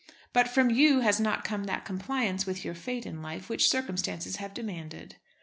[0.33, 4.37] But from you has not come that compliance with your fate in life which circumstances
[4.37, 5.17] have demanded.